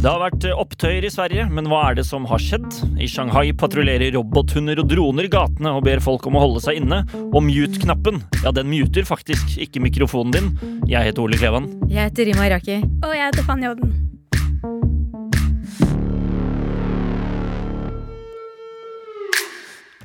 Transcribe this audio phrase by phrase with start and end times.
[0.00, 2.72] Det har vært eh, opptøyer i Sverige, men hva er det som har skjedd?
[2.96, 7.02] I Shanghai patruljerer robothunder og droner gatene og ber folk om å holde seg inne.
[7.28, 10.78] Og mute-knappen, ja, den muter faktisk ikke mikrofonen din.
[10.88, 11.68] Jeg heter Ole Klevan.
[11.92, 12.80] Jeg heter Rima Iraki.
[13.04, 13.92] Og jeg heter Fanny Odden.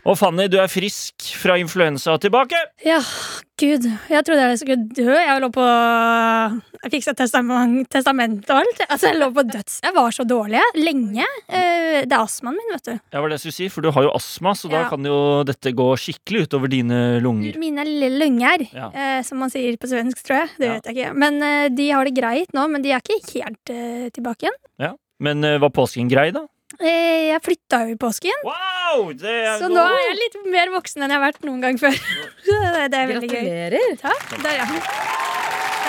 [0.06, 2.58] Og Fanny, du er frisk fra influensa tilbake.
[2.86, 3.00] Ja,
[3.58, 3.88] gud.
[4.12, 5.08] Jeg trodde jeg skulle dø.
[5.18, 5.64] Jeg lå på
[6.86, 8.84] Jeg fiksa testament, testament og alt.
[8.86, 9.80] Altså, jeg lå på døds...
[9.82, 10.62] Jeg var så dårlig.
[10.78, 11.26] Lenge.
[11.50, 12.94] Eh, Det er astmaen min, vet du.
[13.16, 15.18] Ja, var det jeg skulle si, for du har jo astma, så da kan jo
[15.50, 17.58] dette gå skikkelig utover dine lunger.
[17.58, 17.88] Mine
[18.20, 18.92] lunger, Ja.
[18.94, 20.50] eh, som man sier på svensk, tror jeg.
[20.60, 20.74] Det Ja.
[20.78, 21.16] vet jeg ikke.
[21.18, 23.74] Men eh, de har det greit nå, men de er ikke helt
[24.14, 24.62] tilbake igjen.
[24.78, 24.94] Ja.
[25.20, 26.46] Men var påsken grei, da?
[26.82, 29.12] Eh, jeg flytta jo i påsken, Wow!
[29.16, 31.78] Det er så nå er jeg litt mer voksen enn jeg har vært noen gang
[31.80, 31.96] før.
[32.46, 33.38] Det er veldig gøy.
[33.38, 34.00] Gratulerer.
[34.02, 34.34] Takk.
[34.44, 35.15] Der, ja.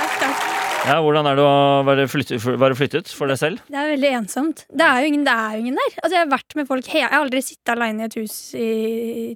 [0.06, 0.52] Takk, takk.
[0.86, 3.62] Ja, Hvordan er det å være flyttet, være flyttet for deg selv?
[3.66, 4.60] Det er veldig ensomt.
[4.70, 5.94] Det er jo ingen, det er jo ingen der.
[5.98, 8.68] Altså, jeg har vært med folk Jeg har aldri sittet alene i et hus i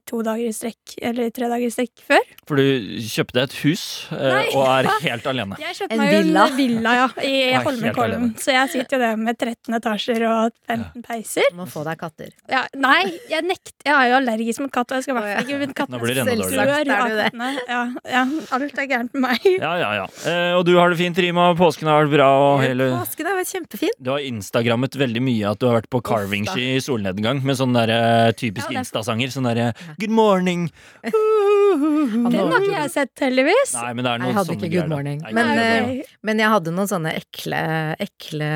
[0.07, 2.29] to dager i strekk, eller tre dager i strekk før.
[2.47, 3.83] For du kjøpte et hus
[4.15, 4.45] eh, Nei.
[4.55, 5.59] og er helt alene.
[5.65, 6.45] Jeg kjøpte En meg jo villa.
[6.47, 7.35] en villa ja, i
[7.67, 8.31] Holmenkollen.
[8.39, 11.51] Så jeg sitter jo der med 13 etasjer og 15 peiser.
[11.51, 12.31] Du må få deg katter.
[12.53, 13.75] Ja, nei, jeg nekter.
[13.91, 16.77] Jeg er jo allergisk mot katt, og jeg skal i hvert fall ikke enda Selvsagt
[16.79, 17.51] er du det.
[17.67, 19.51] Ja, ja, alt er gærent med meg.
[19.59, 20.09] Ja, ja, ja.
[20.31, 21.49] Eh, og du har det fint, Rima.
[21.59, 22.29] Påsken har vært bra.
[22.45, 22.91] Og hele...
[23.01, 23.95] Påsken har vært kjempefin.
[23.99, 27.85] Du har instagrammet veldig mye at du har vært på carvingski i solnedgang med sånne
[27.89, 29.33] der, eh, typiske Ja, instasanger.
[29.33, 30.69] Sånn derre Good morning.
[31.03, 33.73] Den har ikke jeg sett, heldigvis.
[33.77, 35.21] Nei, men det er Jeg noen hadde sånne ikke good morning.
[35.25, 36.13] Nei, Men, ikke eh.
[36.27, 37.63] Men jeg hadde noen sånne ekle,
[38.07, 38.51] ekle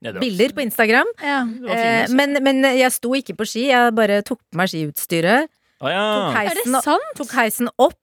[0.00, 1.12] Ja, var- bilder på Instagram.
[1.22, 1.38] Ja.
[1.44, 2.14] var fine, Eh, altså.
[2.16, 5.48] men, men jeg sto ikke på ski, jeg bare tok på meg skiutstyret.
[5.80, 6.32] Oh, ja.
[6.32, 7.10] Tok Er det heisen, sant?
[7.18, 7.98] tok heisen opp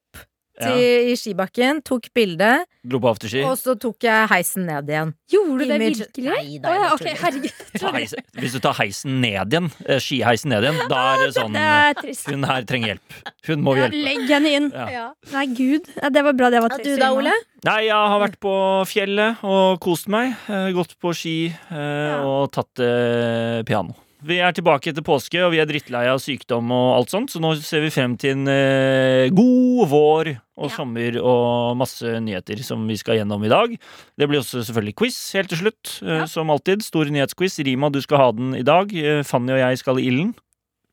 [0.61, 0.73] ja.
[0.77, 3.41] i skibakken, tok bilde, Dro på afterski.
[3.47, 5.13] og så tok jeg heisen ned igjen.
[5.31, 6.25] Gjorde du det virkelig?
[6.27, 8.27] Nei, da, oh, ja, jeg herregud.
[8.43, 11.63] Hvis du tar heisen ned igjen, eh, skiheisen ned igjen, da er det sånn Det
[11.63, 12.27] er trist.
[12.29, 13.17] Hun her trenger hjelp.
[13.47, 14.03] Hun må Ja, hjelpe.
[14.03, 14.69] legg henne inn.
[14.75, 15.07] Ja.
[15.31, 15.89] Nei, gud.
[16.01, 16.91] Ja, det var bra det var trist.
[16.91, 17.33] du da, Ole?
[17.63, 18.53] Nei, jeg har vært på
[18.91, 20.35] fjellet og kost meg.
[20.51, 23.95] eh, Gått på ski eh, og tatt eh, piano.
[24.26, 27.38] Vi er tilbake etter påske, og vi er drittlei av sykdom og alt sånt, så
[27.38, 30.74] nå ser vi frem til en eh, god vår og Ja.
[30.74, 33.78] sommer og masse nyheter som vi skal gjennom i dag.
[34.18, 36.26] Det blir også selvfølgelig quiz helt til slutt, eh, Ja.
[36.26, 36.82] som alltid.
[36.82, 37.62] Stor nyhetsquiz.
[37.62, 38.90] Rima, du skal ha den i dag.
[38.90, 40.34] Eh, Fanny og jeg skal i ilden.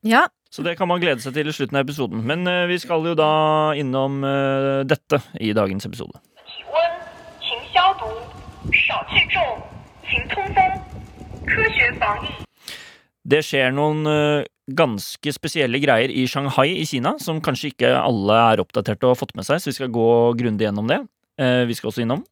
[0.04, 2.22] Ja, Så det kan man glede seg til i slutten av episoden.
[2.24, 6.14] Men eh, vi skal jo da innom eh, dette i dagens episode.
[6.46, 6.78] 体温，
[7.42, 8.06] 勤消毒，
[8.72, 9.42] 少聚众，
[10.06, 10.62] 勤通风，
[11.44, 12.30] 科学防疫。
[13.31, 14.43] Det skjer noen eh,
[14.75, 19.19] ganske spesielle greier i Shanghai i Kina, som kanskje ikke alle er oppdatert og har
[19.21, 20.07] fått med seg, så vi skal gå
[20.39, 20.99] grundig gjennom det.
[21.39, 22.25] Eh, vi skal også innom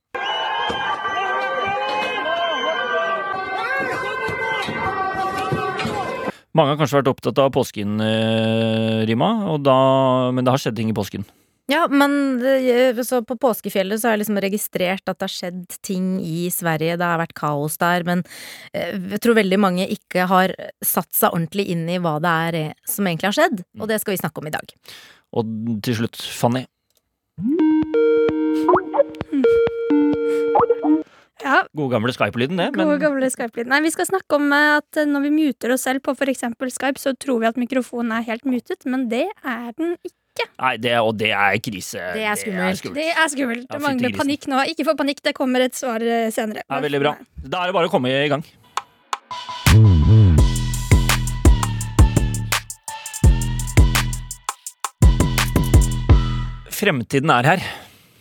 [6.57, 9.29] Mange har kanskje vært opptatt av påsken, eh, Rima,
[9.63, 9.79] da,
[10.35, 11.23] men det har skjedd ting i påsken.
[11.69, 12.41] Ja, men
[13.06, 16.97] så på påskefjellet så har jeg liksom registrert at det har skjedd ting i Sverige.
[16.97, 18.24] Det har vært kaos der, men
[18.74, 22.59] eh, jeg tror veldig mange ikke har satt seg ordentlig inn i hva det er
[22.90, 23.63] som egentlig har skjedd.
[23.79, 24.75] Og det skal vi snakke om i dag.
[25.38, 26.66] Og til slutt, Fanny.
[31.40, 32.72] Ja, Gode gamle Skype-lyden, det.
[32.75, 33.72] gode gamle Skype-lyden.
[33.72, 36.44] Nei, vi skal snakke om eh, at eh, når vi muter oss selv på f.eks.
[36.75, 40.16] Skype, så tror vi at mikrofonen er helt mutet, men det er den ikke.
[40.47, 42.05] Nei, det, og det er krise.
[42.16, 42.83] Det er skummelt.
[42.95, 43.67] Det er skummelt.
[43.69, 44.63] Det mangler panikk nå.
[44.73, 46.66] Ikke få panikk, det kommer et svar eh, senere.
[46.66, 47.16] Det er veldig bra.
[47.44, 48.45] Da er det bare å komme i gang.
[56.79, 57.69] Fremtiden er her.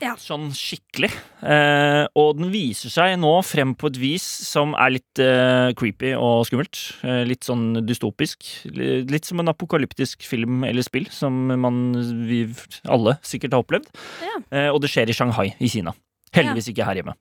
[0.03, 0.15] Ja.
[0.21, 1.11] Sånn skikkelig.
[1.43, 6.13] Eh, og den viser seg nå frem på et vis som er litt eh, creepy
[6.19, 6.81] og skummelt.
[7.03, 8.47] Eh, litt sånn dystopisk.
[8.75, 11.81] Litt som en apokalyptisk film eller spill som man,
[12.29, 12.45] vi
[12.87, 13.91] alle sikkert har opplevd.
[14.25, 14.37] Ja.
[14.51, 15.97] Eh, og det skjer i Shanghai i Kina.
[16.37, 17.17] Heldigvis ikke her hjemme.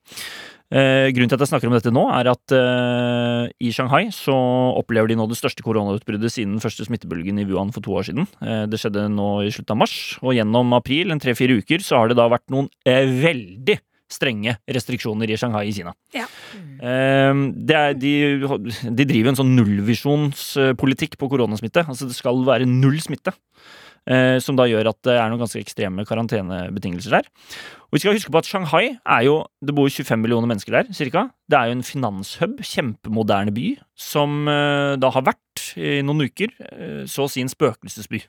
[0.68, 4.36] Eh, grunnen til at jeg snakker om dette nå, er at eh, i Shanghai så
[4.76, 8.08] opplever de nå det største koronautbruddet siden den første smittebølgen i Wuhan for to år
[8.10, 8.28] siden.
[8.44, 12.02] Eh, det skjedde nå i slutten av mars, og gjennom april, en tre-fire uker, så
[12.02, 13.78] har det da vært noen eh, veldig
[14.12, 15.94] strenge restriksjoner i Shanghai i Kina.
[16.16, 16.28] Ja.
[16.52, 18.14] Eh, det er, de,
[18.92, 21.88] de driver en sånn nullvisjonspolitikk på koronasmitte.
[21.88, 23.32] Altså det skal være null smitte.
[24.08, 27.28] Eh, som da gjør at det er noen ganske ekstreme karantenebetingelser der.
[27.88, 30.90] Og vi skal huske på at Shanghai er jo Det bor 25 millioner mennesker der,
[30.96, 31.28] cirka.
[31.48, 36.52] Det er jo en finanshub, kjempemoderne by, som eh, da har vært i noen uker
[36.68, 38.22] eh, så å si en spøkelsesby.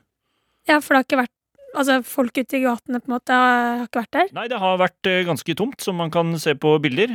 [0.68, 1.36] Ja, for det har ikke vært
[1.70, 4.30] Altså, folk ute i gatene på en måte har ikke vært der.
[4.34, 7.12] Nei, det har vært ganske tomt, som man kan se på bilder.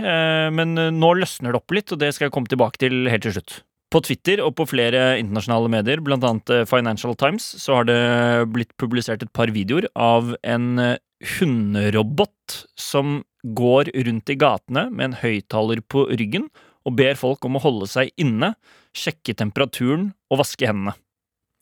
[0.55, 3.35] Men nå løsner det opp litt, og det skal jeg komme tilbake til helt til
[3.35, 3.57] slutt.
[3.93, 7.99] På Twitter og på flere internasjonale medier, annet eh, Financial Times, så har det
[8.51, 10.97] blitt publisert et par videoer av en eh,
[11.37, 16.49] hunderobot som går rundt i gatene med en høyttaler på ryggen
[16.85, 18.53] og ber folk om å holde seg inne,
[18.95, 20.95] sjekke temperaturen og vaske hendene.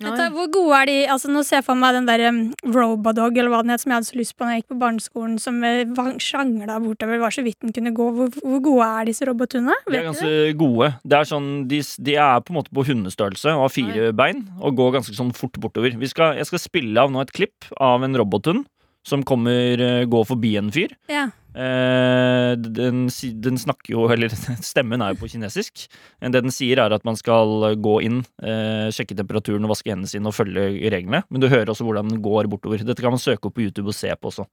[0.01, 2.39] Vet hvor gode er de altså Nå ser jeg for meg den der um,
[2.73, 4.79] Robodog, eller hva den het, som jeg hadde så lyst på når jeg gikk på
[4.81, 8.09] barneskolen, som uh, sjangla bortover, var så vidt den kunne gå.
[8.17, 9.77] Hvor, hvor gode er disse robothundene?
[9.85, 10.89] De er ganske du gode.
[11.05, 11.79] Det er sånn, de,
[12.09, 15.31] de er på en måte på hundestørrelse og har fire bein og går ganske sånn
[15.37, 15.95] fort bortover.
[16.01, 18.65] Vi skal, jeg skal spille av nå et klipp av en robothund
[19.07, 20.93] som kommer eh, gå forbi en fyr.
[21.11, 21.27] Ja.
[21.53, 23.05] Eh, den,
[23.45, 24.31] den, snakker jo Eller
[24.65, 25.85] stemmen er jo på kinesisk.
[26.19, 29.93] Eh, det den sier, er at man skal gå inn, eh, sjekke temperaturen og vaske
[29.93, 31.23] hendene sine og følge reglene.
[31.29, 32.81] Men du hører også hvordan den går bortover.
[32.81, 34.47] Dette kan man søke opp på YouTube og se på også.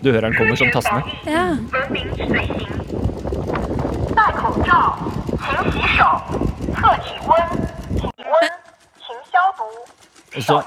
[0.00, 1.02] Du hører den kommer som tassene.
[1.28, 1.56] Ja.
[10.36, 10.62] Og så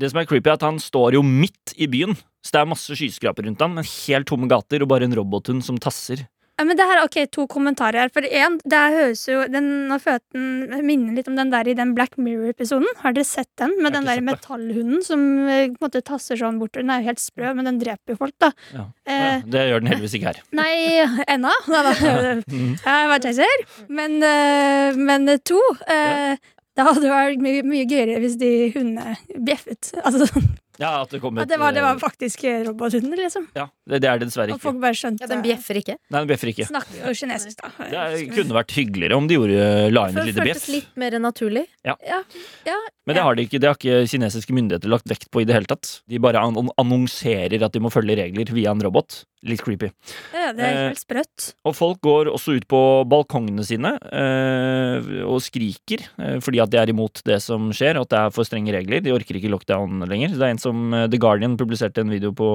[0.00, 2.16] det som er creepy, er at han står jo midt i byen.
[2.44, 5.64] Så det er masse skyskraper rundt han, men helt tomme gater og bare en robothund
[5.64, 6.26] som tasser.
[6.54, 8.10] Ja, men det her, ok, To kommentarer her.
[8.14, 11.74] For en, det her høres jo den, Nå den minner litt om den der i
[11.74, 12.86] den Black Mirror-episoden.
[13.00, 13.74] Har dere sett den?
[13.80, 16.86] Med har den der metallhunden som eh, på en måte tasser sånn bortover.
[16.86, 18.52] Den er jo helt sprø, men den dreper jo folk, da.
[18.70, 18.86] Ja.
[19.02, 20.40] Eh, Ja, det gjør den heldigvis ikke her.
[20.54, 20.70] Nei,
[21.34, 21.50] ennå.
[21.74, 23.66] Jeg vet ikke, ser.
[23.98, 24.18] Men,
[25.10, 25.58] men to
[25.90, 26.38] eh,
[26.74, 29.14] Det hadde vært mye, mye gøyere hvis de hundene
[29.46, 29.92] bjeffet.
[30.02, 30.26] Altså,
[30.74, 33.44] Ja, at det kom at ja, det var, det var eh, faktisk robothunder, liksom.
[33.54, 34.58] Ja, det, det er det dessverre ikke.
[34.58, 35.94] Og folk bare skjønte Ja, den bjeffer ikke.
[36.10, 36.66] Nei, den bjeffer ikke.
[36.66, 37.70] Snakker jo kinesisk, da.
[37.78, 39.60] Det er- kunne vært hyggeligere om de gjorde,
[39.94, 40.58] la inn et det bjeff.
[40.58, 41.62] føltes litt mer naturlig.
[41.86, 42.18] Ja, ja,
[43.06, 45.54] Men det har de ikke, det har ikke kinesiske myndigheter lagt vekt på i det
[45.54, 46.00] hele tatt.
[46.10, 49.22] De bare annonserer at de må følge regler via en robot.
[49.44, 49.90] Litt creepy.
[50.32, 51.50] ja, det er Eh, helt sprøtt.
[51.68, 52.80] Og folk går også ut på
[53.12, 58.06] balkongene sine eh, og skriker eh, fordi at de er imot det som skjer, og
[58.08, 59.04] at det er for strenge regler.
[59.04, 60.32] De orker ikke lockdown lenger.
[60.32, 62.48] Det er en som eh, The Guardian publiserte en video på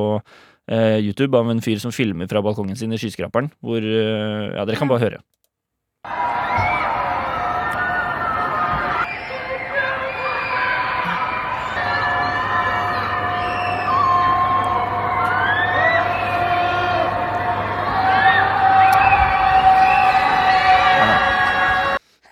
[0.72, 4.66] eh, YouTube av en fyr som filmer fra balkongen sin i skyskraperen, hvor eh, Ja,
[4.66, 5.22] dere kan bare høre.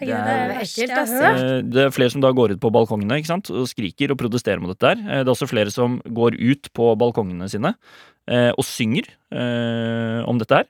[0.08, 1.42] Det er det ekkelt, hørt.
[1.42, 3.50] Eh, Det er flere som da går ut på balkongene ikke sant?
[3.52, 4.88] og skriker og protesterer mot dette.
[4.88, 4.98] her.
[5.04, 7.76] Eh, Det er også flere som går ut på balkongene sine
[8.28, 10.66] eh, og synger eh, om dette her.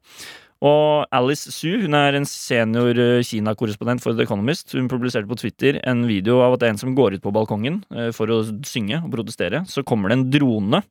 [0.59, 4.71] Og Alice Su hun er en senior Kina-korrespondent for The Economist.
[4.73, 7.31] Hun publiserte på Twitter en video av at det er en som går ut på
[7.31, 9.61] balkongen for å synge og protestere.
[9.69, 10.81] Så kommer det en drone,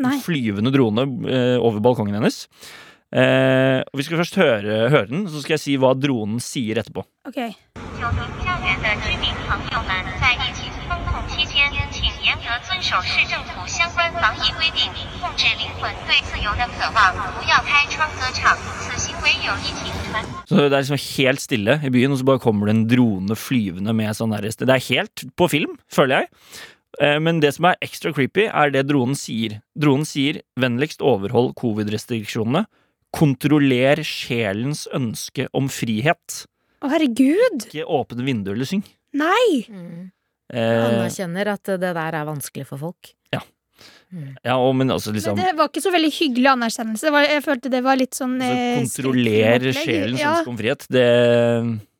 [0.00, 0.14] Nei.
[0.14, 1.04] en flyvende drone,
[1.60, 2.46] over balkongen hennes.
[3.10, 6.78] Eh, og Vi skal først høre, høre, den, så skal jeg si hva dronen sier
[6.78, 7.02] etterpå.
[7.26, 7.50] Okay.
[20.46, 23.36] Så det er liksom helt stille i byen, og så bare kommer det en drone
[23.38, 26.30] flyvende med sånn der Det er helt på film, føler jeg.
[27.02, 29.60] Eh, men det som er ekstra creepy, er det dronen sier.
[29.78, 32.66] Dronen sier 'vennligst overhold covid-restriksjonene',
[33.14, 36.44] Kontroller sjelens ønske om frihet.
[36.80, 37.66] Å, herregud!
[37.68, 38.84] Ikke åpne vinduer eller syng.
[39.18, 39.64] Nei!
[39.68, 40.10] Mm.
[40.50, 43.14] Eh, Anerkjenner at det der er vanskelig for folk.
[44.44, 47.12] ja, og, men altså liksom Men det var ikke så veldig hyggelig anerkjennelse.
[47.14, 50.86] Var, jeg følte det var litt sånn altså, eh, Kontroller sjelens ja, ønske om frihet.
[50.90, 51.04] Det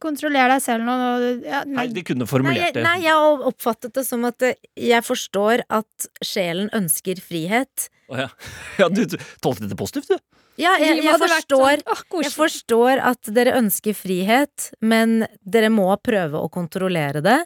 [0.03, 0.97] Kontroller deg selv nå.
[1.45, 1.87] Ja, Nei, nei.
[1.95, 2.85] de kunne formulert det.
[2.85, 4.59] nei, jeg har oppfattet det som at eh,
[4.91, 7.89] jeg forstår at sjelen ønsker frihet.
[8.11, 8.29] Å, ja.
[8.81, 9.05] ja, du
[9.43, 10.19] tolket dette positivt, du.
[10.61, 15.87] Ja, jeg, jeg, jeg forstår sånn, Jeg forstår at dere ønsker frihet, men dere må
[16.05, 17.39] prøve å kontrollere det.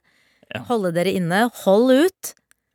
[0.50, 0.62] Ja.
[0.70, 1.44] Holde dere inne.
[1.64, 2.32] Hold ut.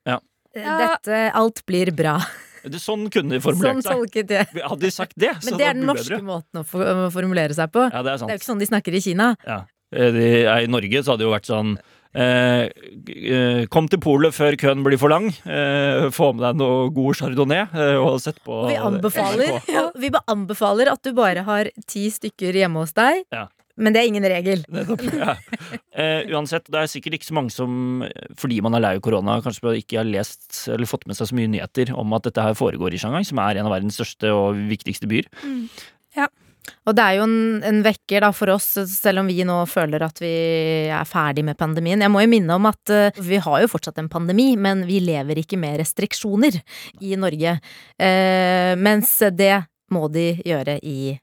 [0.08, 0.20] Ja.
[0.56, 2.16] Eh, Dette Alt blir bra.
[2.64, 2.80] det.
[2.82, 3.92] Sånn kunne de Sånn formulert seg.
[3.98, 4.48] tolket jeg.
[4.64, 6.26] Hadde de sagt det, så Men det er den norske bedre.
[6.30, 7.86] måten å, for, å formulere seg på.
[7.90, 9.30] Ja, det er Det er jo ikke sånn de snakker i Kina.
[9.48, 9.60] Ja.
[9.92, 10.20] Eh,
[10.64, 11.76] I Norge så hadde det jo vært sånn
[12.14, 15.30] eh, eh, Kom til polet før køen blir for lang.
[15.46, 20.12] Eh, få med deg noe god chardonnay eh, og sett på vi anbefaler, ja, vi
[20.26, 23.26] anbefaler at du bare har ti stykker hjemme hos deg.
[23.34, 23.48] Ja.
[23.80, 24.66] Men det er ingen regel.
[24.76, 25.06] Nettopp.
[25.16, 25.38] Ja.
[26.00, 28.04] Eh, uansett, det er sikkert ikke så mange som,
[28.40, 31.38] fordi man er lei av korona, kanskje ikke har lest eller fått med seg så
[31.40, 34.32] mye nyheter om at dette her foregår i Shanghai, som er en av verdens største
[34.36, 35.32] og viktigste byer.
[36.88, 40.06] Og det er jo en, en vekker da for oss, selv om vi nå føler
[40.06, 40.34] at vi
[40.94, 42.02] er ferdig med pandemien.
[42.02, 45.02] Jeg må jo minne om at uh, vi har jo fortsatt en pandemi, men vi
[45.04, 46.60] lever ikke med restriksjoner
[47.06, 47.60] i Norge.
[48.00, 49.56] Uh, mens det
[49.94, 51.16] må de gjøre i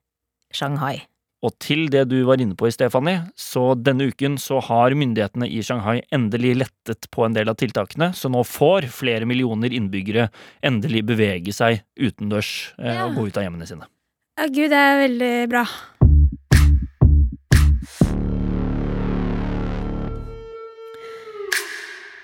[0.54, 0.98] Shanghai.
[1.44, 5.48] Og til det du var inne på i Stefanie, så denne uken så har myndighetene
[5.52, 10.30] i Shanghai endelig lettet på en del av tiltakene, så nå får flere millioner innbyggere
[10.66, 13.90] endelig bevege seg utendørs uh, og gå ut av hjemmene sine.
[14.36, 15.62] Ja, gud, det er veldig bra.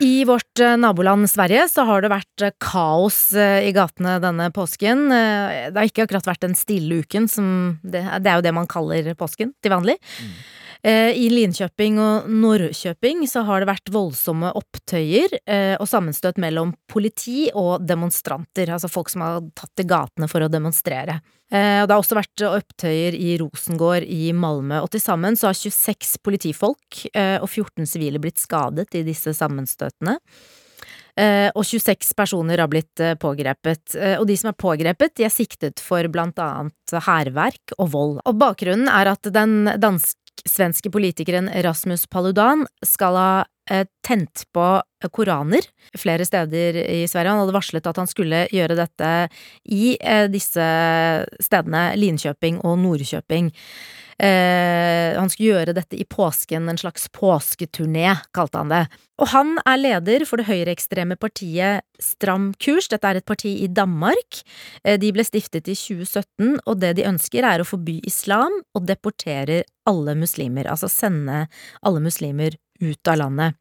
[0.03, 4.51] I vårt eh, naboland Sverige så har det vært eh, kaos eh, i gatene denne
[4.53, 5.07] påsken.
[5.09, 7.47] Det har ikke akkurat vært den stille uken, som
[7.81, 9.97] det, det er jo det man kaller påsken til vanlig.
[9.97, 16.73] Eh, I Linkjøping og Norrköping så har det vært voldsomme opptøyer eh, og sammenstøt mellom
[16.91, 21.21] politi og demonstranter, altså folk som har tatt til gatene for å demonstrere.
[21.53, 25.61] Eh, det har også vært opptøyer i Rosengård i Malmö, og til sammen så har
[25.61, 30.19] 26 politifolk eh, og 14 sivile blitt skadet i disse sammenstøtene.
[31.13, 33.97] Eh, og 26 personer har blitt eh, pågrepet.
[33.99, 38.15] Eh, og de som er pågrepet, de er siktet for blant annet hærverk og vold.
[38.25, 39.69] Og bakgrunnen er at den
[40.33, 45.63] dansk-svenske politikeren Rasmus Paludan skal ha eh, tent på koraner
[45.97, 47.31] flere steder i Sverige.
[47.31, 49.29] Han hadde varslet at han skulle gjøre dette
[49.65, 53.53] i eh, disse stedene Linköping og Nordkjøping.
[54.23, 58.83] Eh, han skulle gjøre dette i påsken, en slags påsketurné, kalte han det.
[59.19, 62.89] Og han er leder for det høyreekstreme partiet Stram kurs.
[62.91, 64.41] Dette er et parti i Danmark.
[64.83, 68.87] Eh, de ble stiftet i 2017, og det de ønsker er å forby islam og
[68.87, 70.71] deportere alle muslimer.
[70.71, 71.45] Altså sende
[71.83, 73.59] alle muslimer ut av landet.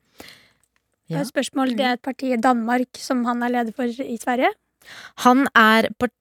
[1.11, 1.25] Ja.
[1.27, 1.75] spørsmål.
[1.75, 4.53] Det er et parti i Danmark som han er leder for i Sverige.
[5.25, 6.13] Han er part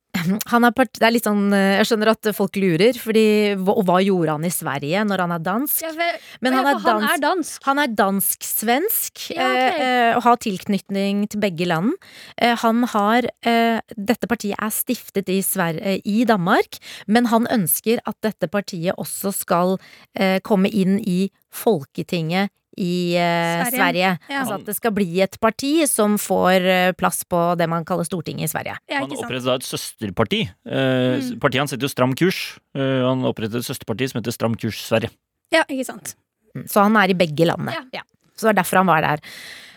[0.76, 4.52] part er sånn eh, Jeg skjønner at folk lurer, fordi Og hva gjorde han i
[4.52, 5.82] Sverige når han er dansk?
[5.84, 7.64] Ja, for, Men han er dansk, han er dansk.
[7.68, 9.70] Han er dansk-svensk Ja, okay.
[9.70, 11.92] eh, eh, og har tilknytning til begge land.
[12.36, 17.48] Eh, han har eh, Dette partiet er stiftet i, Sver eh, i Danmark, men han
[17.50, 19.76] ønsker at dette partiet også skal
[20.18, 23.76] eh, komme inn i Folketinget i uh, Sverige.
[23.76, 24.10] Sverige.
[24.30, 24.40] Ja.
[24.42, 28.06] Altså at det skal bli et parti som får uh, plass på det man kaller
[28.06, 28.76] Stortinget i Sverige.
[28.90, 30.44] Ja, Han opprettet da et søsterparti.
[30.68, 31.38] Uh, Mm.
[31.42, 32.38] Partiet hans heter jo Stram kurs.
[32.76, 35.10] Eh, han opprettet et søsterparti som heter Stram kurs Sverige.
[35.52, 36.14] Ja, ikke sant.
[36.54, 37.74] Mm, Så han er i begge landene.
[37.94, 38.02] Ja.
[38.36, 39.22] Så det er derfor han var der.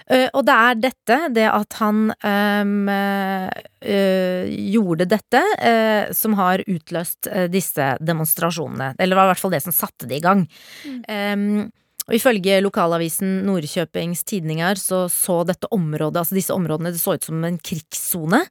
[0.07, 6.63] Eh, og det er dette, det at han ehm, eh, gjorde dette, eh, som har
[6.67, 8.93] utløst disse demonstrasjonene.
[8.97, 10.45] Eller det var i hvert fall det som satte det i gang.
[10.85, 10.99] Mm.
[11.07, 11.71] Ehm,
[12.03, 17.27] og ifølge lokalavisen Nordkjøpings Tidninger så så dette området, altså disse områdene, det så ut
[17.27, 18.41] som en krigssone.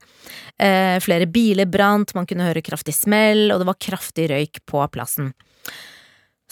[0.57, 4.85] Eh, flere biler brant, man kunne høre kraftig smell, og det var kraftig røyk på
[4.95, 5.33] plassen.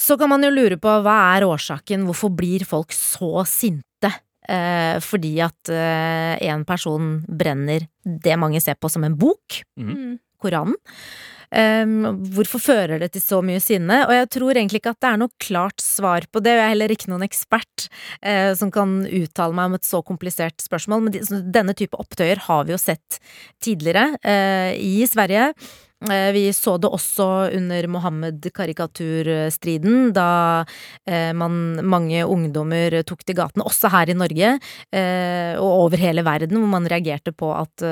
[0.01, 4.13] Så kan man jo lure på hva er årsaken, hvorfor blir folk så sinte?
[4.51, 9.61] Eh, fordi at eh, en person brenner det mange ser på som en bok.
[9.79, 10.17] Mm.
[10.41, 10.77] Koranen.
[11.51, 14.05] Um, hvorfor fører det til så mye sinne?
[14.07, 16.67] Og jeg tror egentlig ikke at det er noe klart svar på det, og jeg
[16.69, 17.87] er heller ikke noen ekspert
[18.23, 22.45] uh, som kan uttale meg om et så komplisert spørsmål, men de, denne type opptøyer
[22.47, 23.21] har vi jo sett
[23.63, 25.51] tidligere uh, i Sverige.
[26.09, 30.65] Eh, Vi så det også under Mohammed-karikaturstriden, da
[31.05, 34.59] eh, man, mange ungdommer tok til gatene, også her i Norge,
[34.97, 37.85] eh, og over hele verden, hvor man reagerte på at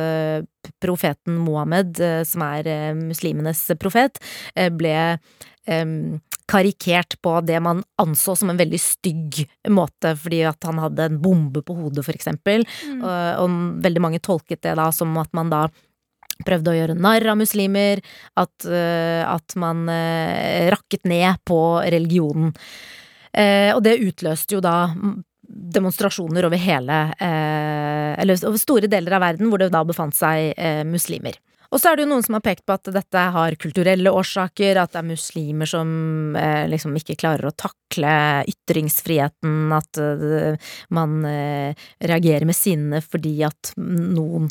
[0.80, 4.18] profeten Mohammed, som er muslimenes profet,
[4.76, 5.16] ble
[6.48, 11.20] karikert på det man anså som en veldig stygg måte, fordi at han hadde en
[11.20, 12.64] bombe på hodet, for eksempel.
[12.88, 13.02] Mm.
[13.02, 13.48] Og, og
[13.84, 15.66] veldig mange tolket det da som at man da
[16.46, 18.02] prøvde å gjøre narr av muslimer,
[18.38, 22.54] at, eh, at man eh, rakket ned på religionen.
[23.32, 24.92] Eh, og det utløste jo da
[25.48, 30.52] demonstrasjoner over hele Eller over store deler av verden hvor det da befant seg
[30.84, 31.38] muslimer.
[31.68, 34.78] Og så er det jo noen som har pekt på at dette har kulturelle årsaker,
[34.80, 35.90] at det er muslimer som
[36.38, 38.12] eh, liksom ikke klarer å takle
[38.48, 44.48] ytringsfriheten, at eh, man eh, reagerer med sinne fordi at noen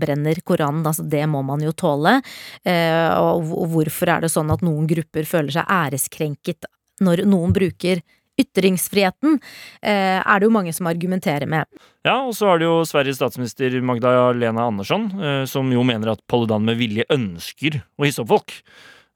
[0.00, 2.18] brenner Koranen, altså det må man jo tåle.
[2.64, 6.68] Eh, og, hvorfor er det sånn at noen grupper føler seg æreskrenket
[7.04, 8.02] når noen bruker
[8.38, 9.40] ytringsfriheten,
[9.82, 11.66] eh, er det jo mange som argumenterer med.
[12.06, 16.22] Ja, og så har det jo Sveriges statsminister Magdalena Andersson, eh, som jo mener at
[16.30, 18.62] Paludan med vilje ønsker å hisse opp folk.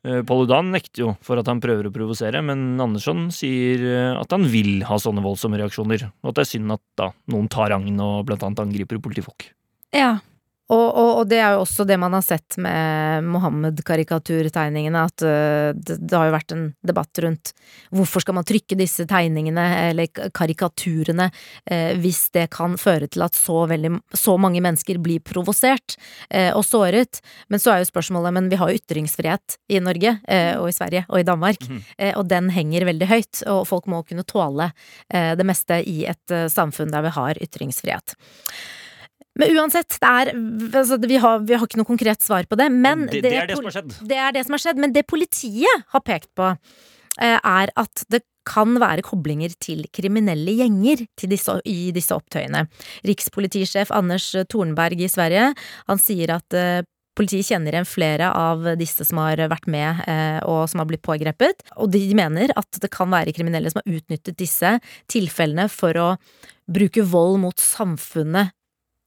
[0.03, 4.83] Paludan nekter jo for at han prøver å provosere, men Andersson sier at han vil
[4.89, 8.27] ha sånne voldsomme reaksjoner, og at det er synd at da noen tar agn og
[8.27, 9.47] blant annet angriper politifolk.
[9.95, 10.17] Ja.
[10.71, 15.73] Og, og, og det er jo også det man har sett med Mohammed-karikaturtegningene, at øh,
[15.75, 17.53] det, det har jo vært en debatt rundt
[17.93, 21.29] hvorfor skal man trykke disse tegningene, eller karikaturene,
[21.67, 25.97] eh, hvis det kan føre til at så, veldig, så mange mennesker blir provosert
[26.31, 27.21] eh, og såret.
[27.53, 30.77] Men så er jo spørsmålet, men vi har jo ytringsfrihet i Norge, eh, og i
[30.77, 31.83] Sverige, og i Danmark, mm.
[32.19, 34.71] og den henger veldig høyt, og folk må kunne tåle
[35.13, 38.15] det meste i et samfunn der vi har ytringsfrihet.
[39.41, 40.33] Men uansett, det er,
[40.77, 42.69] altså, vi, har, vi har ikke noe konkret svar på det.
[42.75, 43.95] Men det, det er det som har skjedd.
[44.11, 44.83] det er det som har skjedd.
[44.85, 50.57] Men det politiet har pekt på, eh, er at det kan være koblinger til kriminelle
[50.59, 52.67] gjenger til disse, i disse opptøyene.
[53.07, 55.53] Rikspolitisjef Anders Tornberg i Sverige,
[55.89, 56.81] han sier at eh,
[57.13, 61.03] Politiet kjenner igjen flere av disse som har vært med eh, og som har blitt
[61.05, 61.61] pågrepet.
[61.77, 64.71] Og de mener at det kan være kriminelle som har utnyttet disse
[65.13, 66.07] tilfellene for å
[66.73, 68.57] bruke vold mot samfunnet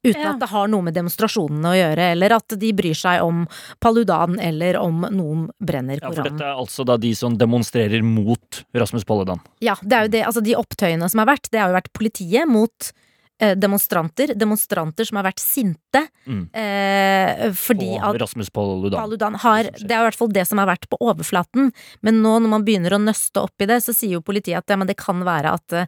[0.05, 0.31] uten Ja.
[0.33, 3.45] at det har noe med demonstrasjonene å gjøre, eller at de bryr seg om
[3.81, 6.15] Paludan, eller om noen brenner Koranen.
[6.15, 9.41] Ja, for dette er altså da de som demonstrerer mot Rasmus Paludan.
[9.62, 11.91] Ja, det er jo det, altså de opptøyene som har vært, det har jo vært
[11.93, 12.91] politiet mot
[13.38, 14.31] eh, demonstranter.
[14.39, 16.47] Demonstranter som har vært sinte Mm.
[16.55, 18.95] eh, fordi Og at Rasmus Paludan.
[18.97, 21.71] Paludan har Det er i hvert fall det som har vært på overflaten.
[22.01, 24.69] Men nå når man begynner å nøste opp i det, så sier jo politiet at
[24.71, 25.85] ja, men det kan være at eh,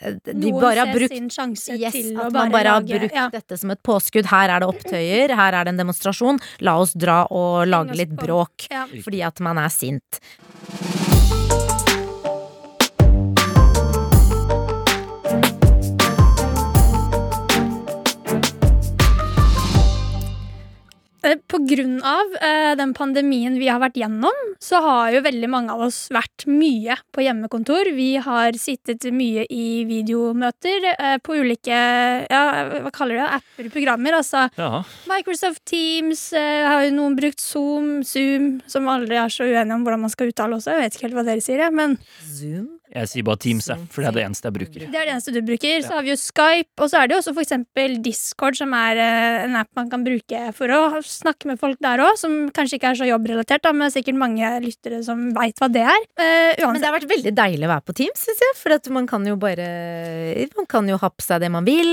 [0.00, 2.98] de Noen bare har brukt sin sjanse Yes, til å at man bare har lage
[3.02, 3.26] brukt ja.
[3.32, 4.30] dette som et påskudd.
[4.32, 6.40] Her er det opptøyer, her er det en demonstrasjon.
[6.64, 8.70] La oss dra og lage litt bråk.
[8.72, 8.86] Ja.
[9.04, 10.22] Fordi at man er sint.
[21.22, 25.50] Eh, På grunn av eh, den pandemien vi har vært gjennom, så har jo veldig
[25.50, 27.92] mange av oss vært mye på hjemmekontor.
[27.94, 31.78] Vi har sittet mye i videomøter eh, på ulike
[32.26, 32.42] ja,
[32.82, 34.18] hva kaller det, apper, programmer.
[34.18, 34.82] Altså Ja.
[35.10, 39.86] Microsoft Teams, eh, har jo noen brukt Zoom, Zoom, som aldri er så uenige om
[39.86, 40.74] hvordan man skal uttale også.
[40.74, 42.68] Jeg vet ikke helt hva dere sier, jeg, men Zoom.
[42.92, 44.82] Jeg sier bare Teams, for det er det eneste jeg bruker.
[44.84, 45.78] det er det eneste du bruker.
[45.84, 49.00] Så har vi jo Skype, og så er det jo også eksempel Discord, som er
[49.00, 52.76] eh, en app man kan bruke for å snakke med folk der òg, som kanskje
[52.76, 56.04] ikke er så jobbrelatert, da, men sikkert mange lyttere som veit hva det er.
[56.20, 58.58] Uh, Men det har vært veldig deilig å være på Teams, syns jeg.
[58.60, 59.64] For at man kan jo bare
[60.56, 61.88] Man kan jo ha på seg det man vil.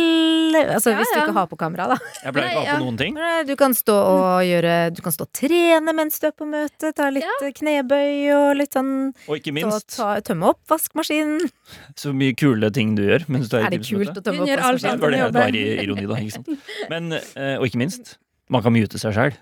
[0.60, 1.24] Altså Ja, hvis du ja.
[1.24, 1.98] ikke har på kamera, da.
[2.26, 2.80] Jeg pleier ikke å ha på ja.
[2.84, 3.18] noen ting.
[3.48, 6.92] Du kan stå og gjøre Du kan stå og trene mens du er på møte.
[6.96, 8.94] Ta litt knebøy og litt sånn
[9.28, 10.52] Og ikke minst ta, Tømme
[10.90, 11.50] oppvaskmaskinen.
[11.96, 14.40] så mye kule ting du gjør mens du er Er i det kult å tømme
[14.40, 14.64] Hun gjør
[15.12, 16.16] det var ironi, da.
[16.16, 16.50] Ikke sant?
[16.90, 18.18] Men, eh, og ikke minst,
[18.50, 19.36] man kan mute seg sjæl.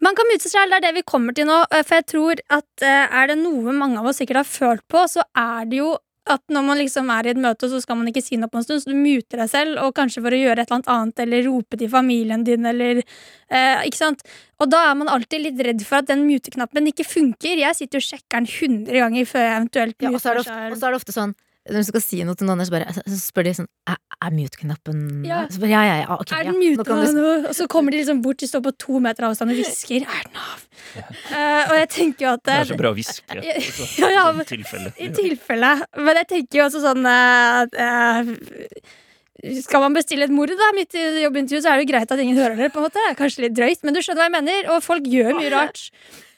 [0.00, 1.64] Man kan mute seg selv, det er det vi kommer til nå.
[1.70, 4.84] eh, For jeg tror at eh, er det noe mange av oss sikkert har følt
[4.88, 5.96] på, så er det jo
[6.30, 8.56] at når man liksom er i et møte, så skal man ikke si noe på
[8.60, 11.22] en stund, så du muter deg selv, og kanskje for å gjøre et eller annet
[11.26, 14.24] eller rope til familien din, eller eh, Ikke sant?
[14.62, 17.60] Og da er man alltid litt redd for at den muteknappen ikke funker.
[17.60, 20.40] Jeg sitter og sjekker den 100 ganger før jeg eventuelt Ja, og så er muter
[20.40, 22.60] det ofte, og så er det ofte sånn når du skal si noe til noen,
[22.60, 25.44] så, bare, så spør de sånn Er, er mute-knappen Ja.
[25.48, 26.52] Så bare, ja, ja, ja, ok, Er ja.
[26.52, 27.30] den Nå muta kan du- nå?
[27.48, 30.04] Og så kommer de liksom bort, de står på to meter avstand og hvisker.
[30.04, 30.66] Er den av?
[30.94, 33.38] Eh, og jeg tenker jo at Det er så bra å hviske.
[33.40, 33.56] Ja,
[34.02, 34.92] ja, ja, i tilfelle.
[35.00, 35.72] I tilfelle.
[35.96, 40.94] Men jeg tenker jo også sånn eh, uh, Skal man bestille et mord da, midt
[41.00, 42.70] i jobbintervjuet, så er det jo greit at ingen hører det.
[42.76, 44.70] på en måte Kanskje litt drøyt, men du skjønner hva jeg mener.
[44.74, 45.88] Og folk gjør mye rart.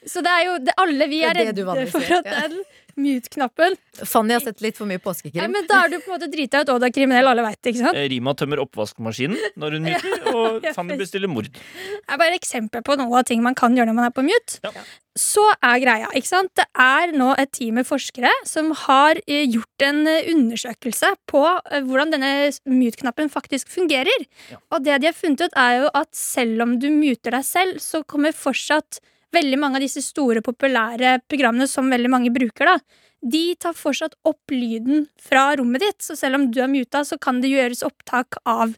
[0.07, 2.61] Så det er jo det, alle vi er er det du redde for at den
[2.97, 5.39] mute-knappen Fanny har sett litt for mye påskekrim.
[5.41, 7.41] Ja, men Da er du på en måte drita ut, og du er kriminell, alle
[7.45, 7.73] veit det.
[7.73, 7.97] ikke sant?
[7.97, 11.49] Eh, Rima tømmer oppvaskmaskinen når hun muter, og Fanny bestiller mord.
[11.49, 14.25] Det er bare eksempel på noe av ting man kan gjøre når man er på
[14.27, 14.59] mute.
[14.65, 14.85] Ja.
[15.17, 16.51] Så er greia, ikke sant?
[16.59, 21.41] Det er nå et team med forskere som har eh, gjort en eh, undersøkelse på
[21.89, 22.31] hvordan denne
[22.69, 24.27] mute-knappen faktisk fungerer.
[24.53, 24.61] Ja.
[24.75, 27.81] Og det de har funnet ut, er jo at selv om du muter deg selv,
[27.81, 29.01] så kommer fortsatt
[29.35, 33.03] veldig mange av disse store, populære programmene som veldig mange bruker, da.
[33.21, 37.17] De tar fortsatt opp lyden fra rommet ditt, så selv om du er muta, så
[37.19, 38.75] kan det gjøres opptak av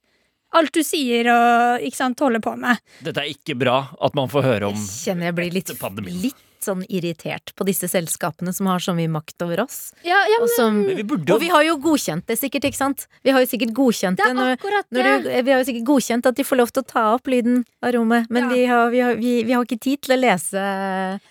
[0.56, 2.80] alt du sier og ikke sant, holder på med.
[3.06, 6.32] Dette er ikke bra at man får høre om Jeg kjenner jeg blir litt, pandemien.
[6.60, 9.94] Litt sånn irritert på disse selskapene som har så mye makt over oss.
[10.04, 12.78] Ja, ja Og, som, Men vi burde og vi har jo godkjent det sikkert, ikke
[12.80, 13.08] sant?
[13.24, 14.36] Vi har jo sikkert godkjent Det det.
[14.36, 14.58] Når,
[14.92, 17.28] når du, vi har jo sikkert godkjent at de får lov til å ta opp
[17.32, 18.50] lyden av rommet, men Ja.
[18.54, 20.60] vi, har, vi, har, vi, vi har ikke tid til å lese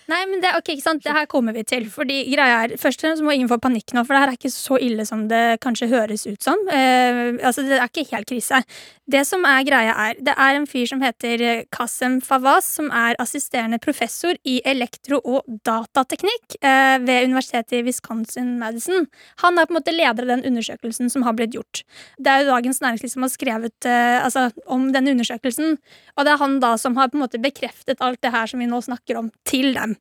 [0.09, 1.03] Nei, men det, okay, ikke sant?
[1.03, 1.85] det her kommer vi til.
[1.89, 4.37] Fordi greia er, Først og fremst må ingen få panikk nå, for det her er
[4.39, 6.59] ikke så ille som det kanskje høres ut som.
[6.73, 8.63] Eh, altså, Det er ikke helt krise.
[9.09, 13.17] Det som er greia er, Det er en fyr som heter Kasem Fawaz, som er
[13.21, 19.07] assisterende professor i elektro- og datateknikk eh, ved universitetet i Wisconsin-Madison.
[19.43, 21.83] Han er på en måte leder av den undersøkelsen som har blitt gjort.
[22.17, 25.77] Det er jo Dagens Næringsliv som har skrevet eh, altså, om denne undersøkelsen,
[26.15, 28.63] og det er han da som har på en måte bekreftet alt det her som
[28.63, 29.95] vi nå snakker om, til dem.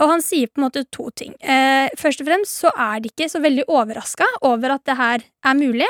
[0.00, 1.34] Og han sier på en måte to ting.
[1.40, 5.24] Eh, først og fremst så er de ikke så veldig overraska over at det her
[5.24, 5.88] er mulig.